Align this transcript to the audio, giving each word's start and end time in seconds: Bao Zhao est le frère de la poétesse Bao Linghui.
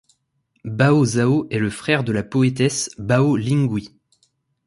Bao 0.65 1.05
Zhao 1.05 1.45
est 1.51 1.59
le 1.59 1.69
frère 1.69 2.03
de 2.03 2.11
la 2.11 2.23
poétesse 2.23 2.89
Bao 2.97 3.37
Linghui. 3.37 3.89